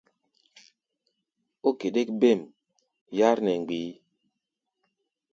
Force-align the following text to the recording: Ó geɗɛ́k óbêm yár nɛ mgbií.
Ó 1.67 1.69
geɗɛ́k 1.79 2.09
óbêm 2.13 2.41
yár 3.17 3.37
nɛ 3.45 3.51
mgbií. 3.61 3.91